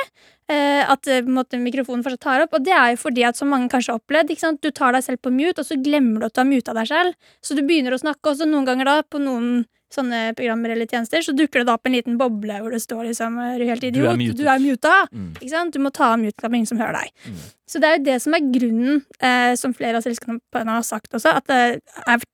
[0.50, 2.54] Eh, at eh, måte, mikrofonen fortsatt tar opp.
[2.58, 5.22] Og det er jo fordi at som mange kanskje har opplevd, du tar deg selv
[5.22, 7.28] på mute, og så glemmer du at du har muta deg selv.
[7.44, 10.86] Så du begynner å snakke, og så noen ganger da, på noen sånne programmer eller
[10.86, 13.64] tjenester, så dukker det da opp en liten boble hvor det står liksom Er du
[13.66, 14.36] helt Du er idiot?
[14.38, 14.92] Du er muta.
[15.10, 15.32] Mm.
[15.40, 15.74] Ikke sant?
[15.74, 17.10] Du må ta av mute-knappen, ingen som hører deg.
[17.26, 17.40] Mm.
[17.66, 21.18] Så det er jo det som er grunnen, eh, som flere av selskapene har sagt
[21.18, 21.60] også, at det
[22.06, 22.26] er,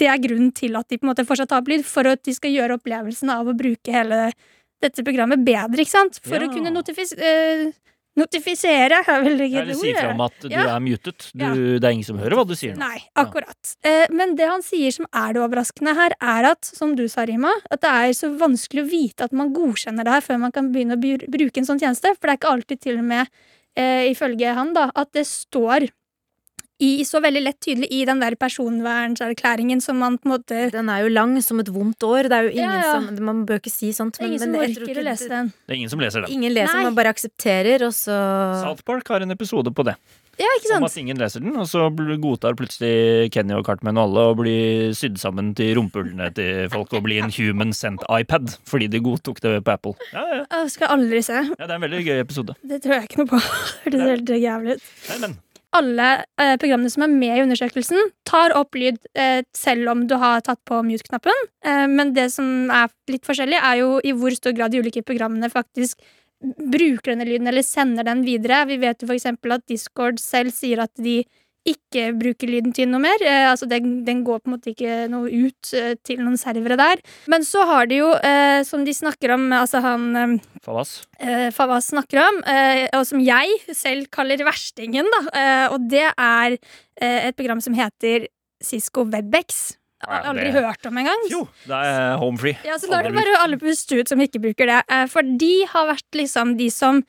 [0.00, 2.24] det er grunnen til at de på en måte fortsatt tar opp lyd, for at
[2.24, 4.30] de skal gjøre opplevelsen av å bruke hele
[4.84, 6.20] dette programmet bedre, ikke sant?
[6.24, 6.46] For Ja.
[6.48, 7.72] å kunne notifis uh,
[8.14, 10.76] notifisere, er vel ikke Eller si fra om at du Ja.
[10.76, 11.30] er mutet.
[11.34, 11.54] Du, Ja.
[11.80, 12.78] Det er ingen som hører hva du sier nå.
[12.78, 13.72] Nei, akkurat.
[13.84, 17.24] Uh, men det han sier som er det overraskende her, er at, som du sa,
[17.26, 20.52] Rima, at det er så vanskelig å vite at man godkjenner det her før man
[20.54, 22.14] kan begynne å bruke en sånn tjeneste.
[22.14, 23.26] For det er ikke alltid til og med,
[23.78, 25.88] uh, ifølge han, da, at det står
[26.82, 30.88] i, så veldig lett tydelig i den der personvernserklæringen som man på en måte Den
[30.90, 32.28] er jo lang som et vondt år.
[32.28, 32.96] Det er jo ingen Ja, ja.
[32.98, 34.18] som Man bør ikke si sånt.
[34.18, 35.52] Det er ingen som jeg orker å lese den.
[35.66, 36.32] Det er ingen som leser den.
[36.34, 36.84] Ingen leser, Nei.
[36.88, 38.18] man bare aksepterer, og så
[38.64, 39.94] South Park har en episode på det.
[40.34, 40.90] Ja, ikke Om sant?
[40.90, 44.56] at ingen leser den, og så godtar plutselig Kenny og Cartman og alle å bli
[44.98, 49.38] sydd sammen til rumpehullene til folk og bli en human sent iPad fordi de godtok
[49.44, 49.94] det på Apple.
[50.10, 51.38] Ja, ja, Jeg skal aldri se.
[51.38, 52.56] ja, det er en veldig gøy episode.
[52.66, 53.38] Det tror jeg ikke noe på.
[53.86, 54.90] Hørtes helt jævlig ut.
[55.12, 55.38] Nei, men
[55.74, 56.08] alle
[56.40, 60.44] eh, programmene som er med i undersøkelsen, tar opp lyd eh, selv om du har
[60.46, 61.46] tatt på mute-knappen.
[61.66, 65.04] Eh, men det som er litt forskjellig, er jo i hvor stor grad de ulike
[65.06, 66.00] programmene faktisk
[66.44, 68.64] bruker denne lyden eller sender den videre.
[68.68, 71.22] Vi vet jo eksempel at Discord selv sier at de
[71.64, 73.22] ikke bruker lyden til noe mer.
[73.24, 76.76] Eh, altså den, den går på en måte ikke noe ut eh, til noen servere
[76.80, 77.00] der.
[77.32, 80.92] Men så har de jo, eh, som de snakker om, altså han eh, Fawaz.
[81.18, 85.22] eh, Fawaz snakker om, eh, og som jeg selv kaller verstingen, da.
[85.32, 86.58] Eh, og det er
[87.02, 88.28] et program som heter
[88.62, 89.74] Cisco Webex.
[90.04, 91.22] Jeg har aldri det- hørt om engang.
[91.32, 92.58] Jo, det er home free.
[92.64, 95.08] Ja, så da er det bare alle på ut som ikke bruker det.
[95.10, 97.00] For de har vært liksom de som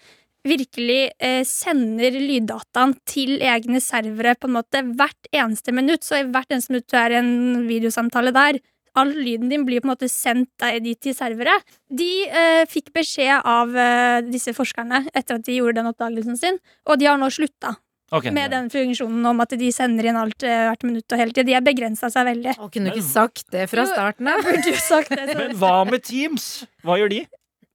[0.46, 6.06] virkelig eh, sender lyddataen til egne servere på en måte hvert eneste minutt.
[6.06, 8.62] Så i hvert eneste minutt du er i en videosamtale der,
[8.96, 11.58] all lyden din blir på en måte sendt deg dit til servere.
[11.92, 16.62] De eh, fikk beskjed av eh, disse forskerne etter at de gjorde den oppdagelsen sin,
[16.88, 17.76] og de har nå slutta
[18.14, 21.34] Okay, med den funksjonen om at de sender inn alt eh, hvert minutt og hele
[21.34, 21.48] tida.
[21.48, 22.54] De har begrensa seg veldig.
[22.62, 24.46] Å, kunne du ikke sagt det fra starten av?
[24.46, 26.46] Men hva med Teams?
[26.86, 27.24] Hva gjør de?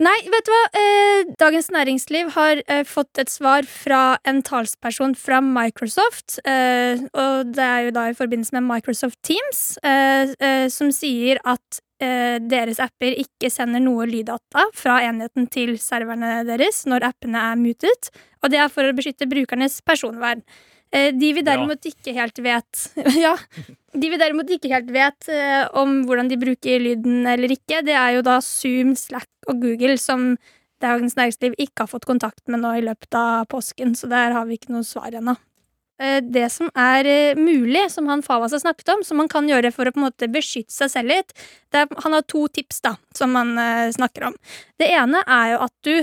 [0.00, 0.60] Nei, vet du hva?
[0.80, 6.38] Eh, Dagens Næringsliv har eh, fått et svar fra en talsperson fra Microsoft.
[6.48, 9.76] Eh, og det er jo da i forbindelse med Microsoft Teams,
[10.72, 17.10] som sier at deres apper ikke sender noe lyddata fra enheten til serverne deres når
[17.10, 18.08] appene er mutet.
[18.40, 20.40] Og det er for å beskytte brukernes personvern.
[20.90, 22.87] Eh, de vi derimot ikke helt vet
[23.24, 23.37] Ja.
[23.94, 27.94] De vi derimot ikke helt vet eh, om hvordan de bruker lyden eller ikke, det
[27.94, 30.33] er jo da Zoom, Slack og Google som
[30.83, 34.48] Dagens Næringsliv ikke har fått kontakt med nå i løpet av påsken, så der har
[34.48, 35.37] vi ikke noe svar ennå.
[36.00, 39.70] Eh, Det som er mulig, som han Favas har snakket om, som man kan gjøre
[39.76, 41.35] for å på en måte beskytte seg selv litt,
[41.70, 43.55] er, han har to tips da, som han
[43.94, 44.38] snakker om.
[44.81, 45.94] Det ene er jo at du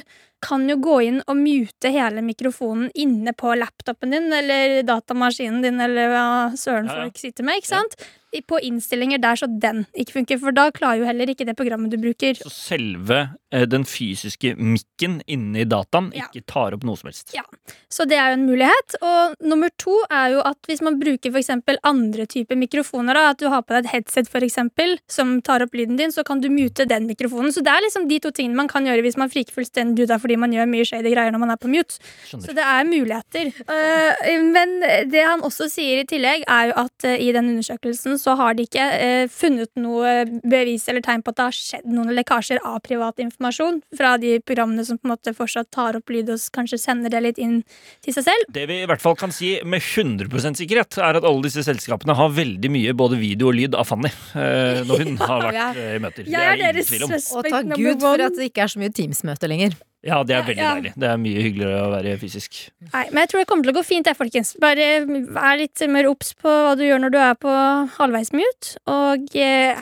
[0.42, 5.82] kan jo gå inn og mute hele mikrofonen inne på laptopen din eller datamaskinen din
[5.82, 6.26] eller hva
[6.58, 7.04] søren Ja, ja.
[7.08, 7.96] folk sitter med, ikke sant?
[7.98, 8.06] I-
[8.48, 11.94] På innstillinger der så den ikke funker, for da klarer jo heller ikke det programmet
[11.94, 12.36] du bruker.
[12.36, 13.22] Så selve
[13.54, 16.28] eh, den fysiske mikken inni dataen Ja.
[16.28, 17.32] ikke tar opp noe som helst.
[17.34, 17.44] Ja.
[17.90, 18.98] Så det er jo en mulighet.
[19.02, 23.30] Og nummer to er jo at hvis man bruker for eksempel andre typer mikrofoner, da,
[23.32, 26.26] at du har på deg et headset for eksempel, som tar opp lyden din, så
[26.28, 27.54] kan du mute den mikrofonen.
[27.56, 30.12] Så det er liksom de to tingene man kan gjøre hvis man friker fullstendig ut
[30.12, 31.98] av fordi man gjør mye shady greier når man er på mute.
[32.28, 33.54] Så det er muligheter.
[33.72, 34.78] Uh, men
[35.10, 38.54] det han også sier i tillegg, er jo at uh, i den undersøkelsen så har
[38.58, 42.60] de ikke eh, funnet noe bevis eller tegn på at det har skjedd noen lekkasjer
[42.66, 46.40] av privat informasjon fra de programmene som på en måte fortsatt tar opp lyd og
[46.56, 47.60] kanskje sender det litt inn
[48.06, 48.48] til seg selv.
[48.54, 52.16] Det vi i hvert fall kan si med 100% sikkerhet, er at alle disse selskapene
[52.18, 55.68] har veldig mye både video og lyd av Fanny eh, når hun har vært Ja.
[55.74, 56.24] eh, i møter.
[56.28, 57.14] Det Jeg er ingen deres tvil om.
[57.18, 59.78] Og takk Gud for at det ikke er så mye Teams-møte lenger.
[60.06, 60.74] Ja, det er veldig Ja.
[60.76, 60.92] deilig.
[60.96, 62.70] Det er mye hyggeligere å være fysisk.
[62.94, 64.54] Nei, men jeg tror det kommer til å gå fint, jeg, folkens.
[64.62, 67.56] Bare vær litt mer obs på hva du gjør når du er på
[67.98, 69.76] halvveis mute, og eh,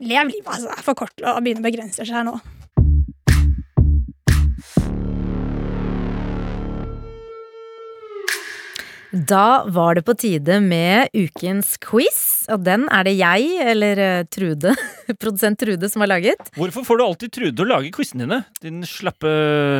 [0.00, 0.68] lev livet, altså.
[0.68, 2.36] Det er for kort til å begynne å begrense seg her nå.
[9.14, 14.24] Da var det på tide med ukens quiz, og den er det jeg, eller eh,
[14.26, 14.72] Trude,
[15.22, 16.40] produsent Trude, som har laget.
[16.58, 18.40] Hvorfor får du alltid Trude å lage quizene dine?
[18.64, 19.30] Din slappe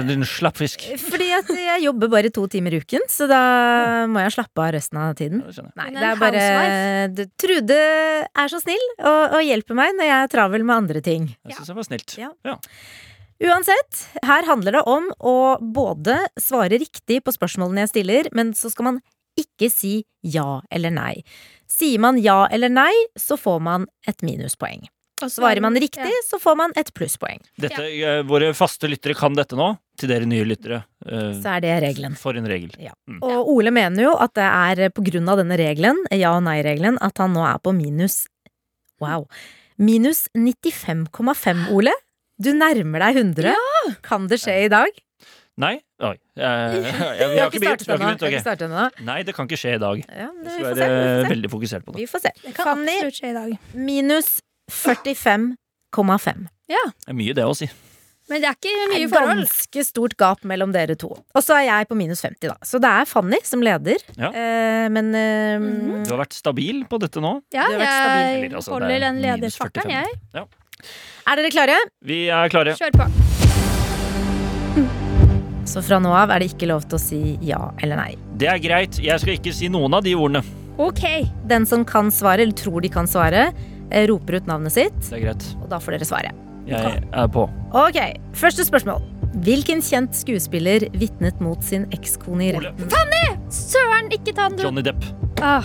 [0.06, 0.86] Din slappfisk.
[1.02, 3.40] Fordi at jeg jobber bare to timer i uken, så da
[4.10, 5.42] må jeg slappe av resten av tiden.
[5.48, 5.66] Ja, det.
[5.80, 7.26] Nei, er det er bare.
[7.42, 7.80] Trude
[8.28, 11.26] er så snill og, og hjelper meg når jeg er travel med andre ting.
[11.42, 12.14] Jeg syns det var snilt.
[12.20, 12.30] Ja.
[12.46, 12.54] Ja.
[13.44, 18.70] Uansett, her handler det om å både svare riktig på spørsmålene jeg stiller, men så
[18.70, 19.00] skal man
[19.38, 21.22] ikke si ja eller nei.
[21.70, 24.86] Sier man ja eller nei, så får man et minuspoeng.
[25.22, 26.22] Og Svarer man riktig, Ja.
[26.26, 27.38] så får man et plusspoeng.
[27.56, 29.78] Dette, eh, Våre faste lyttere kan dette nå.
[29.96, 30.84] Til dere nye lyttere.
[31.06, 32.16] eh, Så er det regelen.
[32.18, 32.72] For en regel.
[33.22, 36.98] Og Ole mener jo at det er på grunn av denne regelen, ja- og nei-regelen,
[37.00, 38.26] at han nå er på minus
[39.00, 39.26] Wow.
[39.78, 41.92] Minus 95,5, Ole.
[42.40, 43.54] Du nærmer deg 100.
[44.02, 44.88] Kan det skje i dag?
[45.56, 45.80] Nei?
[46.04, 46.16] Oi.
[46.36, 46.44] Eh,
[47.20, 47.84] jeg, vi har ikke begynt.
[47.86, 48.88] Vi har ikke begynt, startet ennå.
[49.06, 50.02] Nei, det kan ikke skje i dag.
[50.08, 50.88] Ja, men vi får se.
[50.90, 51.30] Vi får se.
[51.34, 52.02] veldig fokusert på det.
[52.02, 52.32] Vi får se.
[52.44, 53.56] Det kan Fanny, absolutt skje i dag.
[53.88, 54.28] minus
[54.70, 56.46] 45,5.
[56.68, 57.68] Det er mye, det å si.
[58.32, 59.40] Men det er ikke Det mye er forhold.
[59.44, 61.10] ganske stort gap mellom dere to.
[61.12, 62.54] Og så er jeg på minus 50, da.
[62.64, 64.00] Så det er Fanny som leder.
[64.16, 64.30] Ja.
[64.32, 66.04] Eh, men eh, Mhm.
[66.08, 67.34] Du har vært stabil på dette nå.
[67.52, 69.90] Ja, har vært jeg Eller, altså, det holder er den minus lederfarten, 45.
[70.32, 70.48] jeg.
[71.28, 71.76] er dere klare?
[72.02, 72.74] Vi er klare.
[72.80, 73.53] Kjør på.
[75.74, 78.12] Så fra nå av er det ikke lov til å si ja eller nei.
[78.38, 79.00] Det er greit.
[79.02, 80.44] Jeg skal ikke si noen av de ordene.
[80.78, 81.02] Ok.
[81.50, 83.48] Den som kan svare, eller tror de kan svare,
[83.90, 85.48] eh, roper ut navnet sitt, Det er greit.
[85.62, 86.30] og da får dere svare.
[86.66, 87.48] Jeg er på.
[87.74, 87.98] Ok,
[88.32, 89.02] første spørsmål.
[89.42, 92.70] Hvilken kjent skuespiller vitnet mot sin ekskone i Ole.
[92.88, 93.24] Fanny!
[93.50, 94.62] Søren, ikke ta den, du.
[94.62, 95.02] Johnny Depp.
[95.42, 95.64] Ah,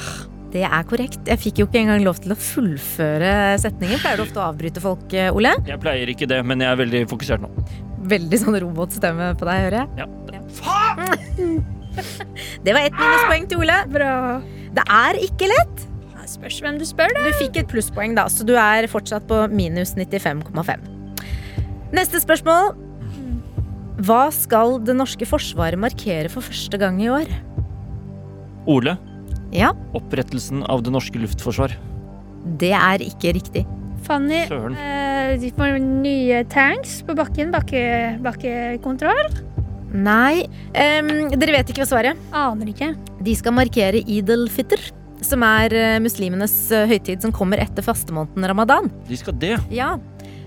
[0.52, 1.20] Det er korrekt.
[1.30, 4.00] Jeg fikk jo ikke engang lov til å fullføre setningen.
[4.02, 5.54] Pleier du ofte å avbryte folk, eh, Ole?
[5.68, 7.50] Jeg pleier ikke det, men jeg er veldig fokusert nå.
[8.10, 9.88] Veldig sånn robotstemme på deg, hører jeg.
[10.00, 10.06] Ja.
[12.64, 13.78] Det var ett minuspoeng til Ole.
[13.92, 14.12] bra.
[14.78, 15.78] Det er ikke lett.
[16.14, 17.20] Det spørs hvem du spør, da.
[17.26, 20.80] Du fikk et plusspoeng, da, så du er fortsatt på minus 95,5.
[21.96, 22.66] Neste spørsmål.
[24.06, 27.28] Hva skal det norske forsvaret markere for første gang i år?
[28.70, 28.94] Ole.
[29.52, 31.72] Ja, Opprettelsen av det norske luftforsvar.
[32.62, 33.66] det er ikke riktig.
[34.06, 34.76] Fanny, Søren.
[34.78, 37.52] eh, de får nye tanks på bakken.
[37.56, 37.84] Bakke,
[38.26, 39.30] bakkekontroll.
[39.94, 40.44] Nei.
[40.76, 42.24] Um, dere vet ikke hva svaret er.
[42.38, 42.92] Aner ikke.
[43.26, 44.84] De skal markere Idel al-Fitr,
[45.26, 48.92] som er eh, muslimenes eh, høytid som kommer etter fastemåneden ramadan.
[49.10, 49.58] De skal det.
[49.74, 49.96] Ja,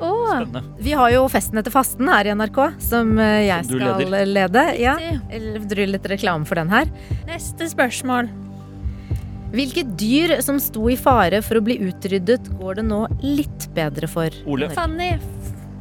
[0.03, 0.27] Oh.
[0.27, 0.63] Spennende.
[0.83, 4.25] Vi har jo Festen etter fasten her i NRK, som eh, jeg Som skal leder.
[4.27, 4.65] lede.
[4.81, 4.97] Ja.
[5.71, 6.91] driver litt reklame for den her.
[7.29, 8.27] Neste spørsmål.
[9.53, 14.09] Hvilket dyr som sto i fare for å bli utryddet, går det nå litt bedre
[14.09, 14.33] for?
[14.49, 14.71] Ole.
[14.73, 15.11] Fanny.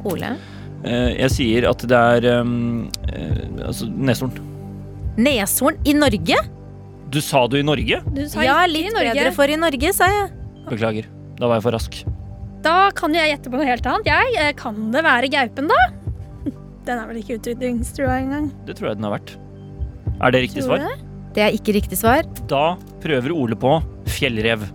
[0.08, 0.34] Ole.
[0.84, 2.88] Eh, jeg sier at det er um,
[3.64, 4.34] altså neshorn.
[5.16, 6.36] Neshorn i Norge?
[7.12, 8.00] Du sa du i Norge?
[8.16, 9.12] Du sa Ja, litt Norge.
[9.14, 10.30] bedre for i Norge, sa jeg.
[10.68, 11.08] Beklager.
[11.38, 11.98] Da var jeg for rask.
[12.62, 14.08] Da kan jo jeg gjette på noe helt annet.
[14.08, 15.80] Jeg, Kan det være gaupen, da?
[16.86, 18.50] Den er vel ikke utrydningstrua engang.
[18.68, 19.34] Det tror jeg den har vært.
[20.22, 20.84] Er det riktig Tror svar?
[20.84, 21.11] du det?
[21.32, 22.26] Det er ikke riktig svar.
[22.50, 23.78] Da prøver Ole på
[24.18, 24.66] fjellrev.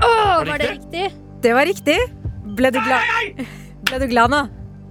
[0.00, 1.10] Åh, Var det riktig?
[1.42, 1.98] Det var riktig.
[2.56, 3.44] Ble du glad?
[3.88, 4.40] Ble du glad nå?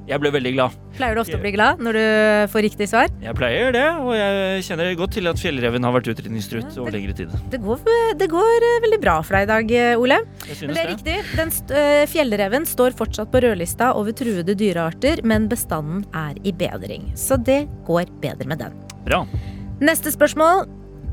[0.09, 0.77] Jeg ble veldig glad.
[0.97, 2.05] Pleier du ofte å bli glad når du
[2.49, 3.11] får riktig svar?
[3.21, 7.13] Jeg pleier det, og jeg kjenner godt til at fjellreven har vært utrydningstruet over lengre
[7.19, 7.35] tid.
[7.53, 7.83] Det går,
[8.17, 10.17] det går eh, veldig bra for deg i dag, eh, Ole.
[10.25, 10.95] Men det er det.
[10.95, 11.19] riktig.
[11.37, 16.55] Den st øh, fjellreven står fortsatt på rødlista over truede dyrearter, men bestanden er i
[16.57, 17.05] bedring.
[17.13, 18.81] Så det går bedre med den.
[19.05, 19.21] Bra.
[19.79, 20.65] Neste spørsmål.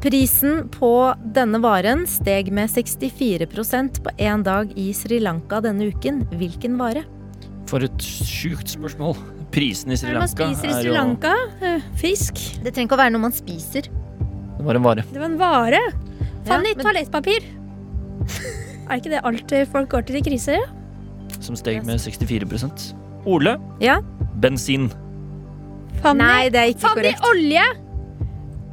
[0.02, 0.90] Prisen på
[1.34, 6.20] denne varen steg med 64% på én dag i Sri Lanka denne uken.
[6.36, 7.04] Hvilken vare?
[7.70, 9.16] For et sjukt spørsmål.
[9.54, 11.32] Prisen i Sri Sri er det man Lanka spiser i Sri Lanka?
[11.64, 12.42] Eh, Fisk.
[12.62, 13.88] Det trenger ikke å være noe man spiser.
[14.56, 15.06] Det var en vare.
[15.12, 15.80] Det var en vare.
[16.46, 17.46] Fanny, men- toalettpapir.
[18.90, 20.66] er ikke det alt folk går til i kriser?
[21.42, 22.94] som steg med 64%
[23.26, 23.56] Ole.
[23.82, 23.98] Ja?
[24.42, 24.88] Bensin.
[26.02, 27.26] Fanny, Nei, det er ikke Fanny korrekt.
[27.30, 27.64] olje!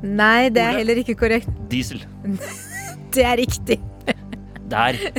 [0.04, 0.78] Nei, det er Ole.
[0.84, 1.50] heller ikke korrekt.
[1.72, 2.04] Diesel.
[3.14, 3.78] Det er riktig.
[4.72, 4.96] Der.
[4.98, 5.12] Jeg,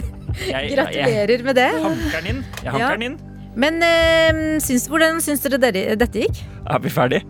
[0.50, 1.68] jeg, jeg Gratulerer med det.
[1.84, 2.40] hanker den inn.
[2.64, 2.92] Jeg hanker Ja.
[2.96, 3.18] den inn.
[3.56, 6.40] Men øh, syns, hvordan syns dere dere- dette gikk?
[6.66, 7.20] Er vi ferdig?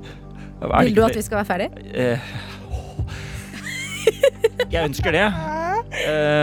[0.63, 1.69] Er Vil du at vi skal være ferdig?
[1.93, 2.19] Eh,
[4.73, 5.27] Jeg ønsker det.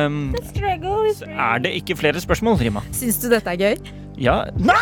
[0.05, 0.35] Um,
[1.27, 2.79] er det ikke flere spørsmål, Rima?
[2.93, 3.75] Syns du dette er gøy?
[4.21, 4.75] Ja Nei!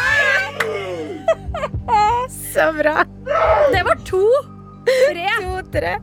[2.53, 3.03] Så bra.
[3.73, 4.25] Det var to.
[4.85, 5.25] Tre.
[5.43, 5.95] To, tre.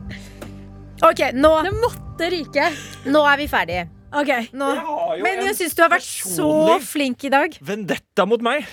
[1.07, 2.69] Ok, nå, Det måtte ryke.
[3.05, 3.87] nå er vi ferdige.
[4.17, 4.47] Okay.
[4.55, 4.67] Nå.
[4.75, 7.57] har jo Men jeg syns du har vært så flink i dag.
[7.61, 8.65] Vendetta mot meg.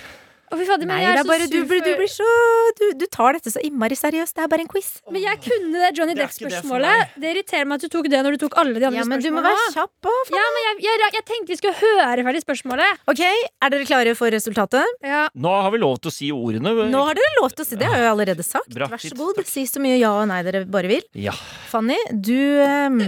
[0.55, 2.11] Fy fader, men Nei, jeg det er, er bare så du, sur du for blir
[2.11, 2.27] så
[2.79, 4.35] du, du tar dette så innmari seriøst.
[4.37, 4.89] Det er bare en quiz.
[5.11, 7.15] Men jeg kunne det Johnny ikke det for Depp-spørsmålet.
[7.17, 9.23] Det, irriterer meg at du tok det når du tok alle de andre Ja, men
[9.25, 12.43] du må være kjapp også, Ja, men jeg, jeg, jeg tenkte vi skulle høre ferdig
[12.45, 13.01] spørsmålet.
[13.11, 14.95] Ok, er dere klare for resultatet?
[15.05, 15.25] Ja.
[15.33, 16.75] Nå har vi lov til å si ordene.
[16.93, 17.89] Nå har dere lov til å si det.
[17.89, 18.71] har jeg jo allerede sagt.
[18.75, 19.35] Bra, Vær så god.
[19.41, 19.49] takk.
[19.51, 21.03] Si så mye ja og nei dere bare vil.
[21.17, 21.33] Ja.
[21.71, 23.01] Fanny, du ehm,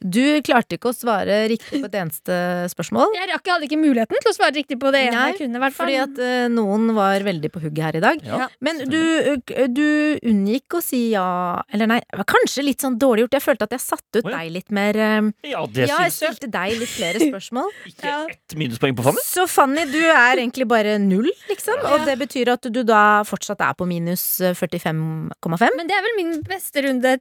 [0.00, 2.36] Du klarte ikke å svare riktig på et eneste
[2.72, 3.12] spørsmål.
[3.18, 5.58] Jeg rakk, hadde ikke muligheten til å svare riktig på det ene Nei, jeg kunne.
[5.58, 5.90] i hvert fall.
[5.90, 8.22] Fordi at uh, noen var veldig på hugget her i dag.
[8.24, 8.48] Ja.
[8.64, 9.84] Men du, eh, du
[10.30, 11.26] unngikk å si ja
[11.68, 13.36] Eller nei, det var kanskje litt sånn dårlig gjort.
[13.36, 14.40] Jeg følte at jeg satte ut oh, ja.
[14.40, 16.16] deg litt mer uh, ja, det Ja, jeg jeg.
[16.16, 17.72] stilte deg litt flere spørsmål.
[17.92, 18.18] Ikke Ja.
[18.32, 19.24] ett minuspoeng på Fanny.
[19.28, 21.84] Så Fanny, du er egentlig bare null, liksom.
[21.92, 25.76] Og det betyr at du da fortsatt er på minus eh, 45,5.
[25.76, 27.18] Men det er vel min beste runde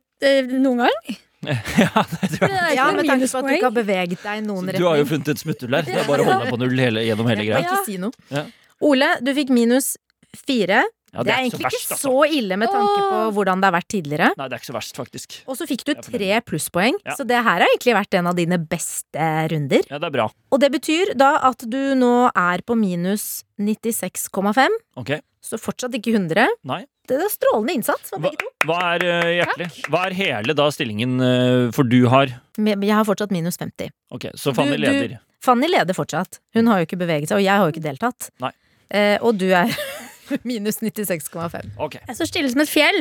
[0.56, 1.18] noen gang.
[1.47, 2.75] ja, det tror jeg.
[2.75, 5.06] Ja, med tanke på at du ikke har beveget deg i noen Du har jo
[5.08, 5.88] funnet et smutthull der.
[5.88, 7.63] Det er bare å holde deg på null hele, gjennom hele greia.
[7.63, 8.12] ikke si noe.
[8.34, 8.45] Ja.
[8.89, 9.93] Ole, du fikk minus
[10.36, 10.84] fire.
[11.10, 12.10] Ja, det er ikke egentlig verst, ikke altså.
[12.12, 14.28] så ille med tanke på hvordan det har vært tidligere.
[14.38, 15.38] Nei, det er ikke så verst, faktisk.
[15.49, 17.15] Og så fikk du tre plusspoeng, Ja.
[17.17, 19.88] så det her har egentlig vært en av dine beste runder.
[19.89, 20.28] Ja, det er bra.
[20.54, 24.69] Og det betyr da at du nå er på minus 96,5,
[25.02, 25.15] Ok.
[25.41, 26.45] så fortsatt ikke 100.
[26.63, 26.84] Nei.
[27.17, 28.50] Det er strålende innsats fra begge to.
[28.69, 29.67] hva er eh, hjertelig?
[29.89, 33.89] Hva er hele da stillingen eh, For du har Jeg har fortsatt minus 50.
[34.13, 35.17] Ok, så Fanny Du- du- leder.
[35.41, 36.39] Fanny leder fortsatt.
[36.54, 38.30] Hun har jo ikke beveget seg, og jeg har jo ikke deltatt.
[38.43, 38.52] Nei.
[38.91, 39.72] Eh, og du er
[40.50, 41.72] minus 96,5.
[41.80, 41.95] Ok.
[42.08, 43.00] Jeg står stille som et fjell.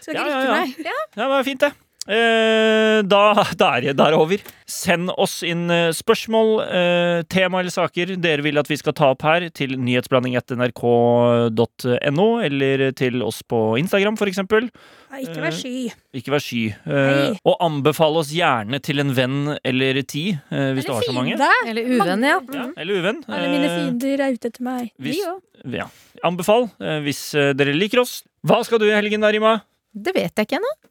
[0.00, 0.56] Skal ikke ja, rikke ja.
[0.56, 0.90] meg.
[0.90, 1.70] Ja, det var fint, det.
[2.10, 4.40] Eh, da, da, er det, er over.
[4.70, 9.10] Send oss inn eh, spørsmål, eh, tema eller saker dere vil at vi skal ta
[9.14, 14.66] opp her, til nyhetsblanding.nrk.no, eller til oss på Instagram, for eksempel.
[15.12, 15.90] Nei, Ikke vær sky.
[16.18, 16.64] Ikke vær sky.
[16.90, 17.30] Nei.
[17.46, 21.38] og anbefale oss gjerne til en venn eller ti, hvis eller du har så mange.
[21.38, 21.70] fiende.
[21.70, 22.40] Eller uvenn, ja.
[22.58, 23.22] Ja, eller uvenn.
[23.30, 24.90] Alle mine fiender er ute etter meg.
[24.98, 25.38] hvis- òg.
[25.78, 25.86] ja.
[26.26, 26.66] Anbefal
[27.06, 27.22] hvis
[27.56, 28.22] dere liker oss.
[28.46, 29.60] Hva skal du i helgen, da, Rima?
[29.94, 30.89] Det vet jeg ikke ennå.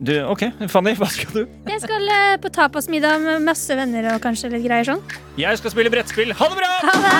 [0.00, 1.40] Du, ok, Fanny, hva skal du?
[1.68, 5.02] Jeg skal eh, på tapasmiddag med masse venner og kanskje litt greier sånn.
[5.36, 6.32] Jeg skal spille brettspill.
[6.38, 6.68] Ha det bra!
[6.88, 7.10] Ha det!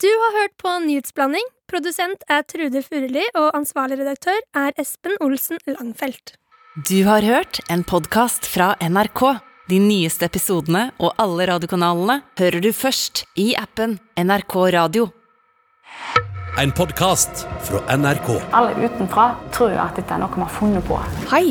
[0.00, 1.44] Du har hørt på Nyhetsblanding.
[1.68, 6.38] Produsent er Trude Furuli, og ansvarlig redaktør er Espen Olsen Langfelt.
[6.88, 9.26] Du har hørt en podkast fra NRK.
[9.66, 15.08] De nyeste episodene og alle radiokanalene hører du først i appen NRK Radio.
[16.62, 18.28] En podkast fra NRK.
[18.54, 19.24] Alle utenfra
[19.56, 21.00] tror jo at dette er noe vi har funnet på.
[21.32, 21.50] Hei,